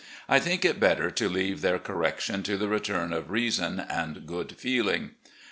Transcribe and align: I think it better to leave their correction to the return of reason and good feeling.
I 0.27 0.39
think 0.39 0.65
it 0.65 0.79
better 0.79 1.11
to 1.11 1.29
leave 1.29 1.61
their 1.61 1.77
correction 1.77 2.41
to 2.41 2.57
the 2.57 2.67
return 2.67 3.13
of 3.13 3.29
reason 3.29 3.79
and 3.79 4.25
good 4.25 4.57
feeling. 4.57 5.11